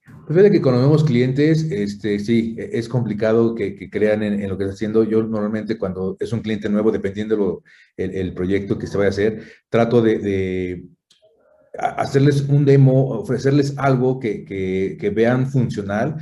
[0.05, 4.59] Pues fíjate que cuando vemos clientes, este, sí, e, es complicado que, crean en, lo
[4.59, 5.05] que está haciendo.
[5.05, 7.63] Yo normalmente cuando es un cliente nuevo, dependiendo
[7.97, 10.85] el, el proyecto que se vaya a hacer, trato de,
[11.79, 16.17] hacerles un demo, ofrecerles algo que, que vean funcional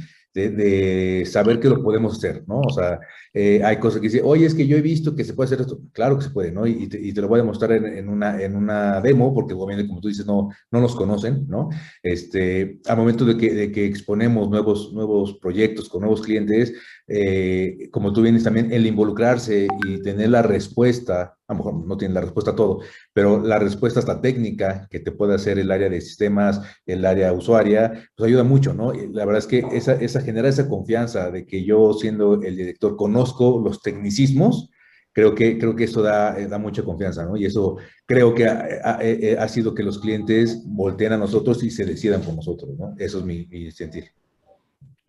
[0.49, 2.61] de, saber que lo podemos hacer, ¿no?
[2.61, 2.99] O sea,
[3.35, 5.61] eh, hay cosas que dicen, oye, es que yo he visto que se puede hacer
[5.61, 5.81] esto.
[5.93, 6.67] Claro que se puede, ¿no?
[6.67, 10.09] Y, te, lo voy a demostrar en, una, en una demo, porque obviamente, como tú
[10.09, 11.69] dices, no, no nos conocen, ¿no?
[12.03, 16.73] Este, al momento de que, de que exponemos nuevos, nuevos proyectos con nuevos clientes,
[17.13, 21.97] eh, como tú vienes también, el involucrarse y tener la respuesta, a lo mejor no
[21.97, 25.73] tiene la respuesta a todo, pero la respuesta hasta técnica que te puede hacer el
[25.73, 28.93] área de sistemas, el área usuaria, pues ayuda mucho, ¿no?
[28.93, 32.97] la verdad es que esa, esa genera esa confianza de que yo siendo el director
[32.97, 34.71] conozco los tecnicismos,
[35.13, 37.37] creo que, creo que eso da, eh, da mucha confianza, ¿no?
[37.37, 39.01] Y eso creo que ha,
[39.41, 42.95] ha, sido que los clientes volteen a nosotros y se decidan por nosotros, ¿no?
[42.97, 44.05] Eso es mi, mi sentir.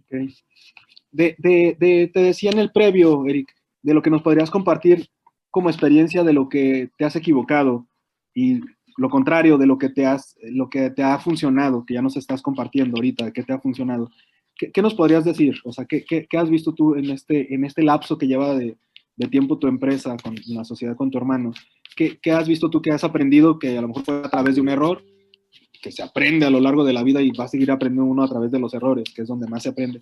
[0.07, 0.27] Okay
[1.11, 5.09] de, te decía en el previo, Eric, de lo que nos podrías compartir
[5.49, 7.87] como experiencia de lo que te has equivocado
[8.33, 8.61] y
[8.97, 12.17] lo contrario de lo que te, has, lo que te ha funcionado, que ya nos
[12.17, 14.09] estás compartiendo ahorita, que te ha funcionado.
[14.55, 15.55] ¿Qué, nos podrías decir?
[15.63, 18.77] O sea, ¿qué, ¿qué, has visto tú en este, en este lapso que lleva de,
[19.15, 21.51] de tiempo tu empresa con la sociedad con tu hermano?
[21.95, 24.55] ¿Qué, ¿Qué, has visto tú que has aprendido que a lo mejor fue a través
[24.55, 25.03] de un error,
[25.81, 28.23] que se aprende a lo largo de la vida y va a seguir aprendiendo uno
[28.23, 29.99] a través de los errores, que es donde más se aprende?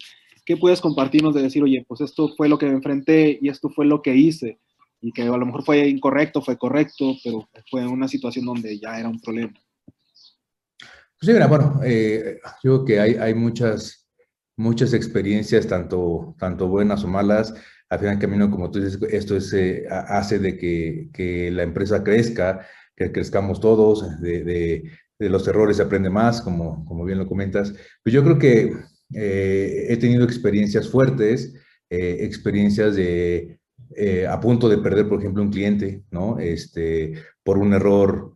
[0.50, 3.70] ¿qué puedes compartirnos de decir, oye, pues esto fue lo que me enfrenté y esto
[3.70, 4.58] fue lo que hice?
[5.00, 9.00] Y que a lo mejor fue incorrecto, fue correcto, pero fue una situación donde ya
[9.00, 9.54] era un problema.
[9.86, 14.10] Pues sí, mira, bueno, eh, yo creo que hay, hay muchas,
[14.58, 17.54] muchas experiencias, tanto, tanto buenas o malas.
[17.88, 22.04] Al final camino, como tú dices, esto es, eh, hace de que, que, la empresa
[22.04, 22.66] crezca,
[22.96, 27.74] que crezcamos todos, de, de, los errores se aprende más, como, como bien lo comentas.
[28.04, 28.74] Pues yo creo que
[29.14, 31.54] eh, he tenido experiencias fuertes,
[31.90, 33.60] eh, experiencias de
[33.96, 36.40] eh, a punto de perder, por ejemplo, un cliente, ¿no?
[36.40, 38.34] Este, por un error,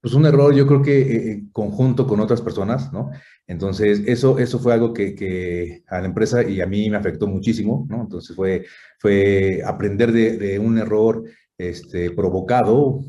[0.00, 3.10] pues un error yo creo que conjunto con otras personas, ¿no?
[3.48, 7.26] Entonces, eso, eso fue algo que, que, a la empresa y a mí me afectó
[7.26, 8.02] muchísimo, ¿no?
[8.02, 8.64] Entonces, fue,
[9.00, 11.24] fue aprender de, de un error
[11.58, 13.00] este, provocado,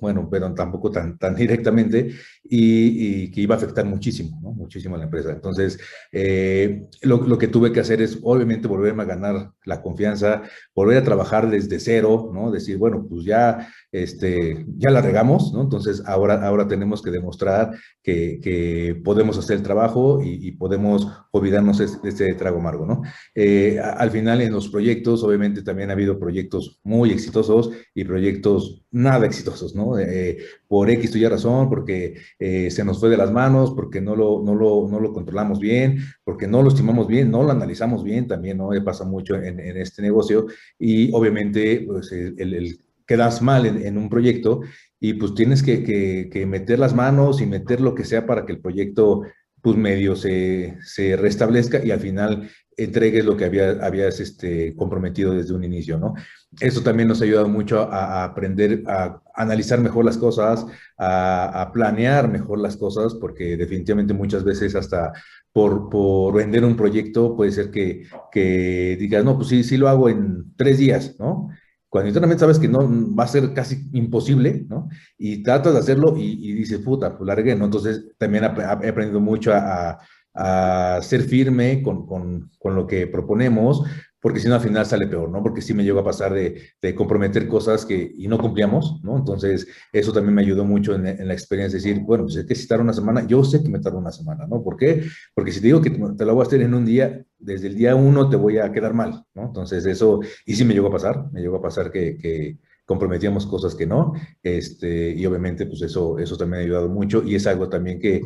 [0.00, 2.12] bueno, pero tampoco tan, tan directamente,
[2.44, 4.52] y, que iba a afectar muchísimo, ¿no?
[4.52, 5.32] muchísimo a la empresa.
[5.32, 5.78] Entonces,
[6.12, 10.42] eh, lo, lo, que tuve que hacer es, obviamente, volverme a ganar la confianza,
[10.74, 12.50] volver a trabajar desde cero, ¿no?
[12.50, 13.68] Decir, bueno, pues ya,
[14.02, 15.62] este, ya la regamos, ¿no?
[15.62, 21.78] Entonces, ahora, ahora tenemos que demostrar que, que podemos hacer el trabajo y, podemos olvidarnos
[21.78, 23.02] de este trago amargo, ¿no?
[23.34, 28.84] Eh, al final, en los proyectos, obviamente, también ha habido proyectos muy exitosos y proyectos
[28.90, 29.98] nada exitosos, ¿no?
[29.98, 34.16] Eh, por X tuya razón, porque eh, se nos fue de las manos, porque no
[34.16, 38.02] lo, no, lo, no lo controlamos bien, porque no lo estimamos bien, no lo analizamos
[38.02, 38.70] bien también, ¿no?
[38.84, 40.46] Pasa mucho en, en este negocio
[40.78, 44.60] y obviamente pues, el, quedas mal en, un proyecto
[45.00, 48.52] y pues tienes que, que, meter las manos y meter lo que sea para que
[48.52, 49.22] el proyecto
[49.62, 55.32] pues medio se, se restablezca y al final entregues lo que había, habías este, comprometido
[55.32, 56.14] desde un inicio, ¿no?
[56.60, 60.66] Eso también nos ha ayudado mucho a, aprender a analizar mejor las cosas,
[60.98, 65.12] a, planear mejor las cosas, porque definitivamente muchas veces hasta
[65.52, 69.88] por, por vender un proyecto puede ser que, que, digas, no, pues sí, sí lo
[69.88, 71.48] hago en tres días, ¿no?
[71.96, 74.90] Cuando internamente sabes que no va a ser casi imposible, ¿no?
[75.16, 77.64] Y tratas de hacerlo y, dices, puta, pues largué, ¿no?
[77.64, 79.98] Entonces también he aprendido mucho a,
[80.34, 83.82] a ser firme con, con, con, lo que proponemos,
[84.26, 85.40] porque si no al final sale peor, ¿no?
[85.40, 89.16] Porque sí me llegó a pasar de, de comprometer cosas que y no cumplíamos, ¿no?
[89.16, 92.66] Entonces, eso también me ayudó mucho en, la experiencia, decir, bueno, pues es que si
[92.66, 94.64] tarda una semana, yo sé que me tarda una semana, ¿no?
[94.64, 95.04] ¿Por qué?
[95.32, 97.68] Porque si te digo que te, te lo voy a hacer en un día, desde
[97.68, 99.44] el día uno te voy a quedar mal, ¿no?
[99.44, 103.76] Entonces, eso, y sí me llegó a pasar, me llegó a pasar que, comprometíamos cosas
[103.76, 104.12] que no,
[104.42, 108.22] este, y obviamente pues eso, eso también ha ayudado mucho y es algo también que,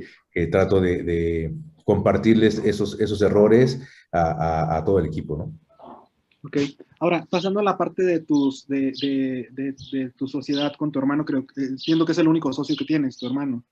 [0.51, 3.83] trato de, de, compartirles esos, esos errores
[4.13, 5.53] a, a, todo el equipo, ¿no?
[6.43, 6.57] Ok,
[7.01, 10.99] ahora pasando a la parte de, tus, de, de, de, de tu sociedad con tu
[10.99, 13.63] hermano, creo que entiendo que es el único socio que tienes, tu hermano.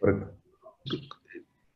[0.00, 0.34] Correcto.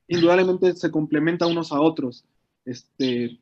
[0.09, 2.25] Indudablemente se complementa unos a otros.
[2.65, 3.39] Este,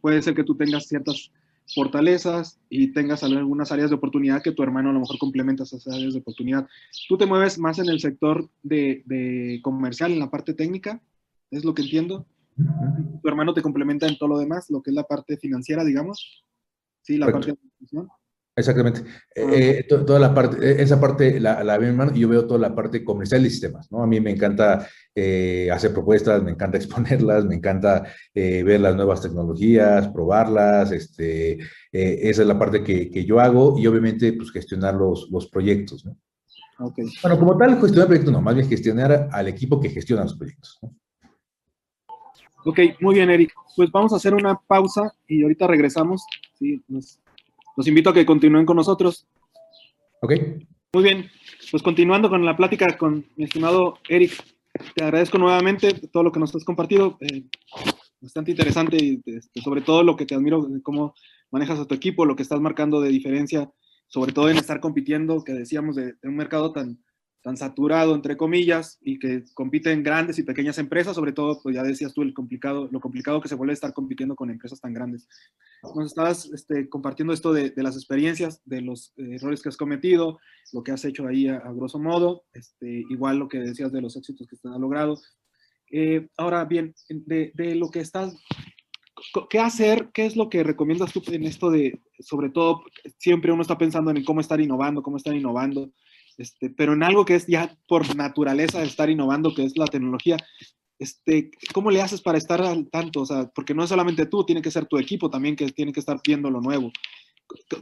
[0.00, 1.30] puede ser que tú tengas ciertas
[1.74, 5.86] fortalezas y tengas algunas áreas de oportunidad que tu hermano a lo mejor complementa esas
[5.86, 6.66] áreas de oportunidad.
[7.08, 11.02] ¿Tú te mueves más en el sector de, de comercial, en la parte técnica?
[11.50, 12.26] ¿Es lo que entiendo?
[13.28, 16.46] Tu hermano te complementa en todo lo demás, lo que es la parte financiera, digamos.
[17.02, 17.48] Sí, la Correcto.
[17.48, 18.08] parte de administración.
[18.56, 19.02] Exactamente.
[19.34, 22.46] Eh, to, toda la parte, eh, esa parte la, la veo hermano y yo veo
[22.46, 24.02] toda la parte comercial y sistemas, ¿no?
[24.02, 28.96] A mí me encanta eh, hacer propuestas, me encanta exponerlas, me encanta eh, ver las
[28.96, 31.58] nuevas tecnologías, probarlas, este, eh,
[31.92, 36.06] esa es la parte que, que, yo hago y obviamente pues gestionar los, los proyectos,
[36.06, 36.16] ¿no?
[36.78, 37.04] Okay.
[37.22, 40.78] Bueno, como tal, gestionar proyectos no, más bien gestionar al equipo que gestiona los proyectos,
[40.80, 40.96] ¿no?
[42.68, 43.54] Ok, muy bien, Eric.
[43.74, 46.22] Pues vamos a hacer una pausa y ahorita regresamos.
[46.58, 49.26] Sí, los invito a que continúen con nosotros.
[50.20, 50.32] Ok.
[50.92, 51.30] Muy bien,
[51.70, 54.32] pues continuando con la plática con mi estimado Eric,
[54.94, 57.44] te agradezco nuevamente todo lo que nos has compartido, eh,
[58.20, 61.14] bastante interesante y este, sobre todo lo que te admiro, cómo
[61.50, 63.70] manejas a tu equipo, lo que estás marcando de diferencia,
[64.08, 66.98] sobre todo en estar compitiendo, que decíamos, de, de un mercado tan,
[67.42, 71.82] tan saturado, entre comillas, y que compiten grandes y pequeñas empresas, sobre todo, pues ya
[71.82, 75.28] decías tú, el complicado, lo complicado que se vuelve estar compitiendo con empresas tan grandes.
[75.94, 79.76] Nos estabas este, compartiendo esto de, de, las experiencias, de los eh, errores que has
[79.76, 80.38] cometido,
[80.72, 84.00] lo que has hecho ahí a, a grosso modo, este, igual lo que decías de
[84.00, 85.18] los éxitos que te han logrado.
[85.90, 88.36] Eh, ahora bien, de, de lo que estás
[89.48, 90.10] ¿qué hacer?
[90.12, 92.82] ¿Qué es lo que recomiendas tú en esto de, sobre todo,
[93.18, 95.90] siempre uno está pensando en cómo estar innovando, cómo estar innovando,
[96.38, 99.86] este, pero en algo que es ya por naturaleza de estar innovando, que es la
[99.86, 100.36] tecnología,
[100.98, 103.22] este, ¿cómo le haces para estar al tanto?
[103.22, 105.92] O sea, porque no es solamente tú, tiene que ser tu equipo también que tiene
[105.92, 106.92] que estar viendo lo nuevo.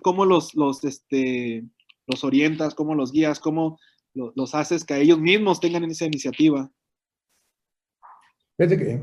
[0.02, 1.64] ¿Cómo los, los, este,
[2.06, 2.74] los orientas?
[2.74, 3.40] ¿Cómo los guías?
[3.40, 3.78] ¿Cómo
[4.14, 6.70] los haces que ellos mismos tengan esa iniciativa?
[8.56, 9.00] Fíjate que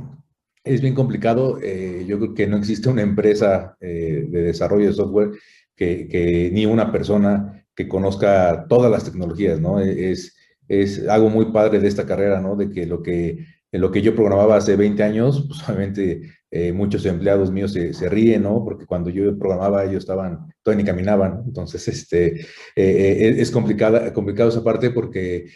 [0.63, 1.59] es bien complicado.
[1.61, 5.31] Eh, yo creo que no existe una empresa eh, de desarrollo de software
[5.75, 9.79] que, que, ni una persona que conozca todas las tecnologías, ¿no?
[9.79, 10.35] Es,
[10.67, 12.55] es algo muy padre de esta carrera, ¿no?
[12.55, 17.05] De que lo que, lo que yo programaba hace 20 años, pues obviamente eh, muchos
[17.05, 18.63] empleados míos se, ríen, ¿no?
[18.63, 21.41] Porque cuando yo programaba ellos estaban, todavía ni caminaban.
[21.45, 25.47] Entonces, este, eh, eh, es complicada, complicado esa parte porque,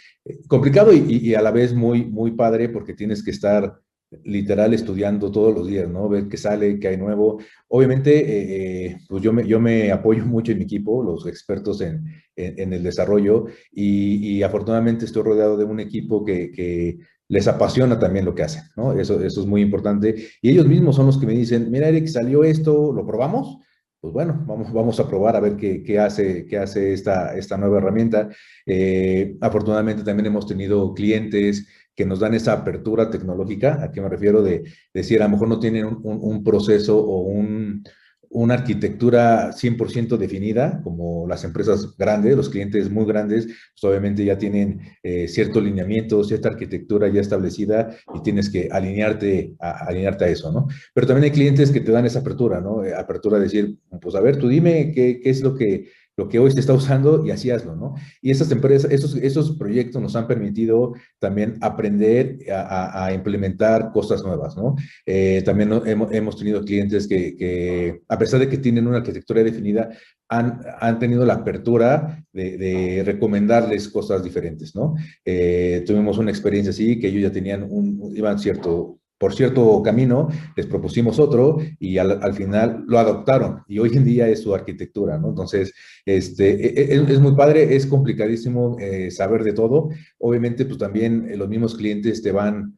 [0.47, 3.79] complicado y, y, a la vez muy, muy padre porque tienes que estar
[4.23, 6.07] literal estudiando todos los días, ¿no?
[6.07, 7.39] Ver qué sale, qué hay nuevo.
[7.67, 12.05] Obviamente, eh, pues yo me, yo me apoyo mucho en mi equipo, los expertos en,
[12.35, 16.97] el desarrollo, y, afortunadamente estoy rodeado de un equipo que,
[17.29, 18.93] les apasiona también lo que hacen, ¿no?
[18.97, 20.15] Eso, es muy importante.
[20.41, 23.57] Y ellos mismos son los que me dicen, mira, Eric, salió esto, ¿lo probamos?
[23.99, 28.29] Pues bueno, vamos, a probar a ver qué, hace, esta nueva herramienta.
[28.65, 34.07] Eh, afortunadamente también hemos tenido clientes que nos dan esa apertura tecnológica, ¿a qué me
[34.07, 34.43] refiero?
[34.43, 37.83] De, decir, a lo mejor no tienen un, proceso o un,
[38.29, 44.37] una arquitectura 100% definida, como las empresas grandes, los clientes muy grandes, pues obviamente ya
[44.37, 50.29] tienen eh, cierto lineamiento, cierta arquitectura ya establecida y tienes que alinearte a, alinearte a
[50.29, 50.67] eso, ¿no?
[50.93, 52.85] Pero también hay clientes que te dan esa apertura, ¿no?
[52.85, 56.39] Eh, apertura de decir, pues a ver, tú dime qué es lo que lo que
[56.39, 57.93] hoy se está usando y así hazlo, ¿no?
[58.21, 64.75] Y esas empresas, esos, proyectos nos han permitido también aprender a, implementar cosas nuevas, ¿no?
[65.05, 69.89] Eh, también hemos, tenido clientes que, a pesar de que tienen una arquitectura definida,
[70.27, 74.95] han, tenido la apertura de, de, recomendarles cosas diferentes, ¿no?
[75.23, 80.29] Eh, tuvimos una experiencia así, que ellos ya tenían un, iban cierto por cierto camino,
[80.55, 84.53] les propusimos otro y al, al, final lo adoptaron y hoy en día es su
[84.53, 85.29] arquitectura, ¿no?
[85.29, 85.73] Entonces,
[86.05, 89.89] este, es, e, es muy padre, es complicadísimo eh, saber de todo.
[90.19, 92.77] Obviamente, pues también eh, los mismos clientes te van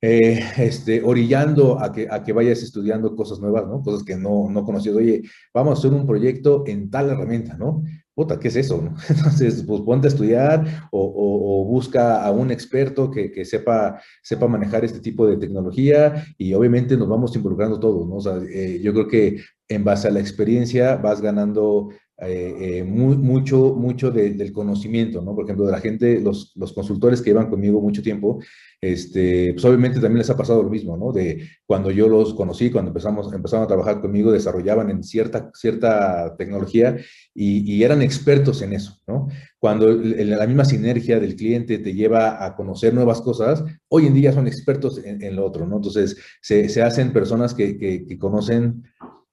[0.00, 3.82] eh, este, orillando a que, a que vayas estudiando cosas nuevas, ¿no?
[3.82, 4.98] Cosas que no, no conocido.
[4.98, 5.22] Oye,
[5.54, 7.84] vamos a hacer un proyecto en tal herramienta, ¿no?
[8.14, 8.92] Puta, ¿qué es eso?
[9.08, 15.00] Entonces, pues ponte a estudiar o, busca a un experto que, sepa, sepa manejar este
[15.00, 18.16] tipo de tecnología y obviamente nos vamos involucrando todos, ¿no?
[18.16, 22.84] O sea, eh, yo creo que en base a la experiencia vas ganando eh, eh,
[22.84, 25.34] mucho, mucho del conocimiento, ¿no?
[25.34, 28.38] Por ejemplo, de la gente, los, los consultores que llevan conmigo mucho tiempo,
[28.80, 31.10] este, pues obviamente también les ha pasado lo mismo, ¿no?
[31.10, 36.36] De cuando yo los conocí, cuando empezamos, empezaron a trabajar conmigo, desarrollaban en cierta, cierta
[36.36, 36.96] tecnología
[37.34, 39.28] y, eran expertos en eso, ¿no?
[39.58, 44.32] Cuando la misma sinergia del cliente te lleva a conocer nuevas cosas, hoy en día
[44.32, 45.76] son expertos en, lo otro, ¿no?
[45.76, 48.84] Entonces, se, hacen personas que, que conocen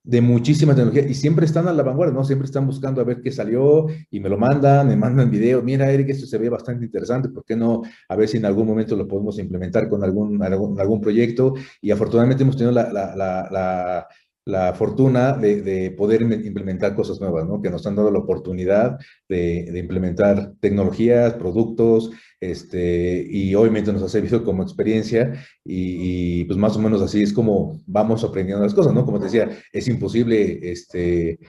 [0.03, 2.23] de muchísima tecnología y siempre están a la vanguardia, ¿no?
[2.23, 5.91] Siempre están buscando a ver qué salió y me lo mandan, me mandan video, mira
[5.91, 7.81] Eric, esto se ve bastante interesante, ¿por qué no?
[8.07, 12.43] A ver si en algún momento lo podemos implementar con algún, algún, proyecto y afortunadamente
[12.43, 14.07] hemos tenido la, la
[14.75, 17.61] fortuna de, de, poder implementar cosas nuevas, ¿no?
[17.61, 18.97] Que nos han dado la oportunidad
[19.27, 26.75] de, implementar tecnologías, productos, este, y obviamente nos ha servido como experiencia y, pues más
[26.77, 29.05] o menos así es como vamos aprendiendo las cosas, ¿no?
[29.05, 31.39] Como te decía, es imposible este,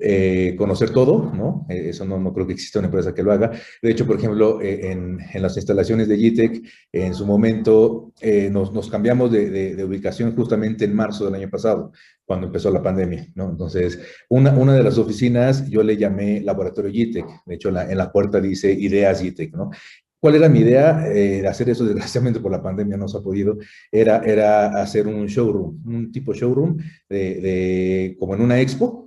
[0.00, 1.66] eh, conocer todo, ¿no?
[1.68, 3.52] Eh, eso no, no, creo que exista una empresa que lo haga.
[3.80, 8.12] De hecho, por ejemplo, eh, en, las instalaciones de GTEC, en su momento
[8.50, 11.92] nos, nos, cambiamos de, ubicación justamente en marzo del año pasado,
[12.24, 13.50] cuando empezó la pandemia, ¿no?
[13.50, 17.98] Entonces, una, una de las oficinas yo le llamé Laboratorio GTEC, de hecho la, en
[17.98, 19.70] la puerta dice Ideas GTEC, ¿no?
[20.24, 21.84] ¿Cuál era mi idea eh, hacer eso?
[21.84, 23.58] Desgraciadamente por la pandemia no se ha podido.
[23.92, 26.78] Era, era hacer un showroom, un tipo showroom
[27.10, 29.03] de, de como en una expo,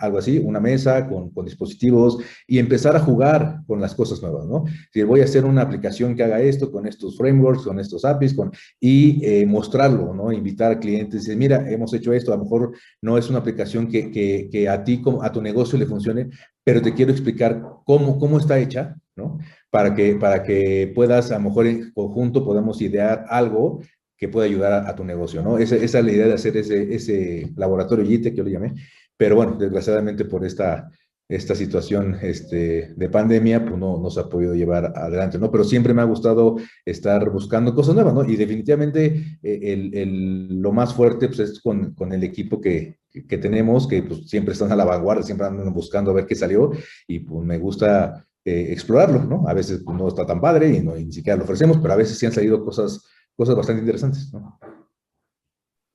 [0.00, 4.64] algo así, una mesa con, dispositivos y empezar a jugar con las cosas nuevas, ¿no?
[4.92, 8.34] Si voy a hacer una aplicación que haga esto con estos frameworks, con estos APIs,
[8.34, 10.32] con, y eh, mostrarlo, ¿no?
[10.32, 13.38] Invitar a clientes y decir, mira, hemos hecho esto, a lo mejor no es una
[13.38, 16.30] aplicación que, que, que a ti, a tu negocio le funcione,
[16.64, 19.38] pero te quiero explicar cómo, cómo está hecha, ¿no?
[19.76, 23.82] para que, para que puedas, a lo mejor en conjunto podamos idear algo
[24.16, 25.58] que pueda ayudar a, tu negocio, ¿no?
[25.58, 28.72] Esa, es la idea de hacer ese, ese laboratorio YITE que yo llamé,
[29.16, 30.90] pero bueno, desgraciadamente por esta,
[31.28, 35.50] esta situación este, de pandemia, pues no, no se ha podido llevar adelante, ¿no?
[35.50, 38.24] Pero siempre me ha gustado estar buscando cosas nuevas, ¿no?
[38.24, 43.00] Y definitivamente eh, el, el, lo más fuerte pues, es con, con el equipo que,
[43.10, 46.36] que tenemos, que pues, siempre están a la vanguardia, siempre andan buscando a ver qué
[46.36, 46.70] salió,
[47.08, 49.48] y pues me gusta eh, explorarlo, ¿no?
[49.48, 52.18] A veces no está tan padre y, no, ni siquiera lo ofrecemos, pero a veces
[52.18, 54.60] sí han salido cosas, cosas bastante interesantes, ¿no?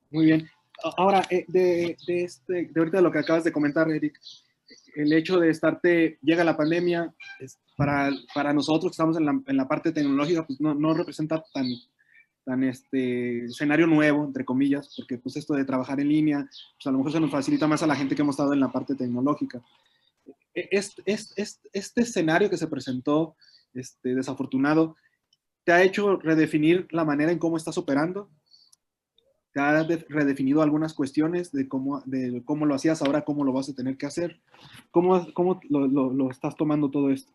[0.09, 0.45] Muy bien.
[0.97, 4.19] Ahora, eh, de, de, este, de ahorita lo que acabas de comentar, Eric,
[4.95, 9.41] el hecho de estarte, llega la pandemia, es, para, para nosotros que estamos en la,
[9.45, 11.65] en la parte tecnológica, pues no, no representa tan,
[12.43, 16.91] tan este escenario nuevo, entre comillas, porque pues esto de trabajar en línea, pues a
[16.91, 18.95] lo mejor se nos facilita más a la gente que hemos estado en la parte
[18.95, 19.61] tecnológica.
[20.53, 23.35] Este, este, este, escenario que se presentó,
[23.73, 24.95] este, desafortunado,
[25.63, 28.29] ¿te ha hecho redefinir la manera en cómo estás operando?
[29.53, 33.69] ¿Te ha redefinido algunas cuestiones de cómo, de cómo lo hacías ahora, cómo lo vas
[33.69, 34.39] a tener que hacer?
[34.91, 37.33] ¿Cómo, cómo lo, estás tomando todo esto?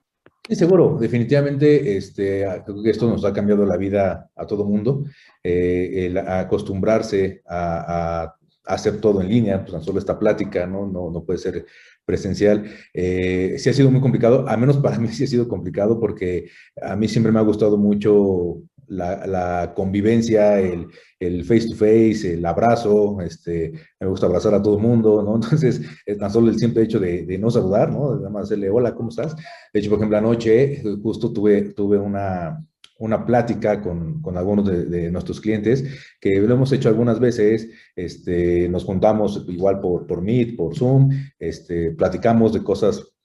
[0.49, 5.05] Sí, seguro, definitivamente este, creo que esto nos ha cambiado la vida a todo mundo,
[5.43, 10.87] eh, el acostumbrarse a, a, hacer todo en línea, pues tan solo esta plática, ¿no?
[10.87, 11.67] No, no puede ser
[12.05, 15.99] presencial, eh, sí ha sido muy complicado, al menos para mí sí ha sido complicado
[16.01, 16.49] porque
[16.81, 20.87] a mí siempre me ha gustado mucho la, convivencia, el,
[21.19, 25.35] el, face to face, el abrazo, este, me gusta abrazar a todo el mundo, ¿no?
[25.43, 28.17] Entonces, es tan solo el simple hecho de, no saludar, ¿no?
[28.17, 29.35] Nada más decirle, hola, ¿cómo estás?
[29.73, 32.65] De hecho, por ejemplo, anoche justo tuve, tuve una,
[32.99, 35.85] una plática con, con algunos de, nuestros clientes,
[36.21, 41.11] que lo hemos hecho algunas veces, este, nos juntamos igual por, por Meet, por Zoom,
[41.39, 43.16] este, platicamos de cosas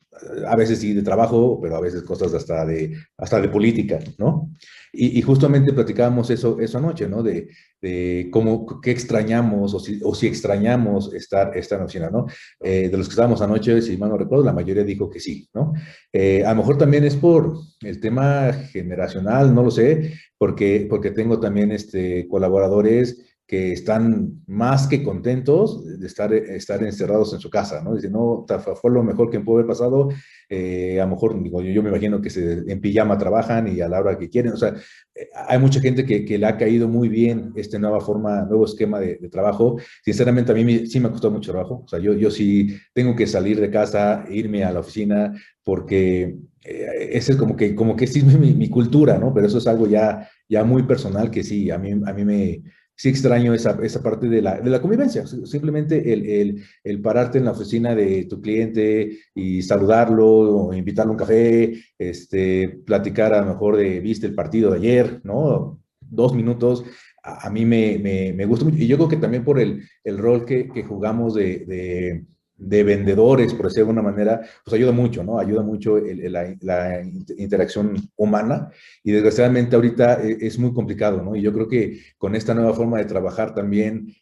[0.48, 4.52] a veces sí de trabajo, pero a veces cosas hasta de, hasta de política, ¿no?
[4.94, 7.24] Y, justamente platicábamos eso, eso anoche, ¿no?
[7.24, 7.48] De,
[7.82, 12.26] de cómo, qué extrañamos o si, o si extrañamos estar, esta en oficina, ¿no?
[12.60, 15.48] Eh, de los que estábamos anoche, si mal no recuerdo, la mayoría dijo que sí,
[15.54, 15.74] ¿no?
[16.12, 21.12] Eh, a lo mejor también es por el tema generacional, no lo sé, porque, porque
[21.12, 27.50] tengo también este, colaboradores que están más que contentos de estar, estar encerrados en su
[27.50, 27.96] casa, ¿no?
[27.96, 28.46] Dice, no,
[28.82, 30.08] fue lo mejor que me pudo haber pasado,
[30.48, 33.90] eh, a lo mejor, digo, yo, me imagino que se, en pijama trabajan y a
[33.90, 34.74] la hora que quieren, o sea,
[35.14, 38.64] eh, hay mucha gente que, que, le ha caído muy bien esta nueva forma, nuevo
[38.64, 42.14] esquema de, trabajo, sinceramente a mí sí me ha costado mucho trabajo, o sea, yo,
[42.14, 47.58] yo sí tengo que salir de casa, irme a la oficina, porque eh, es como
[47.58, 49.34] que, como que sí es mi, mi, cultura, ¿no?
[49.34, 52.62] Pero eso es algo ya, ya muy personal que sí, a mí, a mí me
[53.02, 55.26] sí extraño esa, esa parte de la, de la convivencia.
[55.26, 61.18] Simplemente el, el, pararte en la oficina de tu cliente y saludarlo, invitarlo a un
[61.18, 65.82] café, este, platicar a lo mejor de, viste el partido de ayer, ¿no?
[66.00, 66.84] Dos minutos,
[67.24, 68.78] a, mí me, me, me, gusta mucho.
[68.78, 72.24] Y yo creo que también por el, el rol que, que jugamos de
[72.62, 75.40] de vendedores, por decirlo de alguna manera, pues ayuda mucho, ¿no?
[75.40, 77.02] Ayuda mucho la,
[77.38, 78.70] interacción humana
[79.04, 81.36] y desgraciadamente ahorita e, es muy complicado, ¿no?
[81.36, 84.14] Y yo creo que con esta nueva forma de trabajar también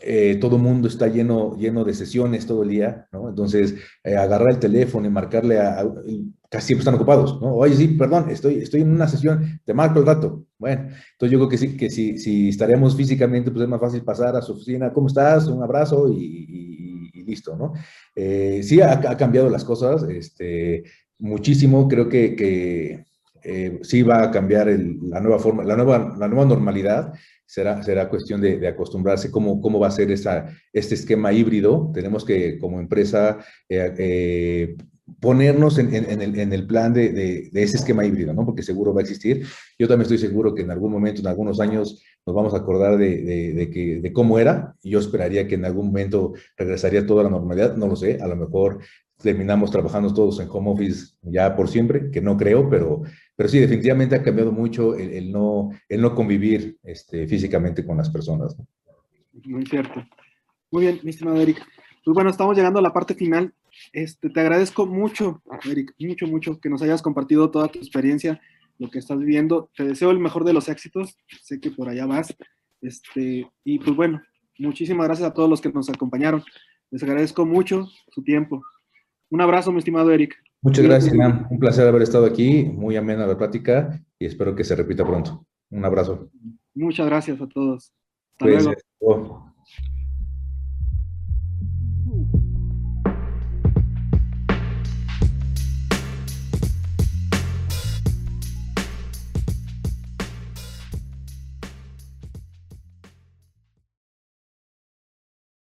[0.00, 3.28] eh, todo mundo está lleno, lleno de sesiones todo el día, ¿no?
[3.28, 3.74] Entonces,
[4.04, 5.84] eh, agarrar el teléfono y marcarle a,
[6.48, 7.56] casi siempre están ocupados, ¿no?
[7.56, 10.44] Oye, sí, perdón, estoy, estoy en una sesión, te marco el rato.
[10.56, 14.02] Bueno, entonces yo creo que sí, que si, si estaremos físicamente, pues es más fácil
[14.02, 15.48] pasar a su oficina, ¿cómo estás?
[15.48, 16.87] Un abrazo y
[17.28, 17.74] listo, ¿no?
[18.14, 20.84] Eh, sí ha, cambiado las cosas, este,
[21.18, 23.04] muchísimo, creo que, que
[23.42, 27.12] eh, sí va a cambiar la nueva forma, la nueva, la nueva normalidad,
[27.46, 31.90] será, será cuestión de, acostumbrarse cómo, cómo va a ser esa, este esquema híbrido.
[31.94, 34.76] Tenemos que, como empresa, eh,
[35.20, 38.44] ponernos en, el, plan de, ese esquema híbrido, ¿no?
[38.44, 39.46] Porque seguro va a existir.
[39.78, 42.98] Yo también estoy seguro que en algún momento, en algunos años, nos vamos a acordar
[42.98, 44.74] de, cómo era.
[44.82, 47.76] Yo esperaría que en algún momento regresaría toda la normalidad.
[47.76, 48.80] No lo sé, a lo mejor
[49.16, 53.02] terminamos trabajando todos en home office ya por siempre, que no creo, pero,
[53.48, 58.56] sí, definitivamente ha cambiado mucho el, no, el no convivir este, físicamente con las personas.
[59.44, 60.04] Muy cierto.
[60.70, 61.64] Muy bien, mi estimado Eric.
[62.04, 63.52] Pues bueno, estamos llegando a la parte final
[63.92, 68.40] este, te agradezco mucho, Eric, mucho, mucho que nos hayas compartido toda tu experiencia,
[68.78, 69.70] lo que estás viviendo.
[69.76, 71.16] Te deseo el mejor de los éxitos.
[71.42, 72.34] Sé que por allá vas.
[72.80, 74.22] Este, y pues bueno,
[74.58, 76.42] muchísimas gracias a todos los que nos acompañaron.
[76.90, 78.62] Les agradezco mucho su tiempo.
[79.30, 80.36] Un abrazo, mi estimado Eric.
[80.62, 81.46] Muchas gracias, Nam.
[81.50, 82.64] Un placer haber estado aquí.
[82.64, 85.46] Muy amena la plática y espero que se repita pronto.
[85.70, 86.30] Un abrazo.
[86.74, 87.92] Muchas gracias a todos.
[88.32, 88.46] Hasta
[89.00, 89.47] luego.